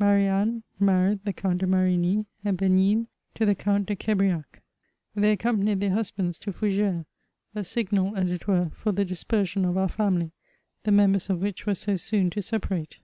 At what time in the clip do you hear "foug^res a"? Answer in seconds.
6.52-7.62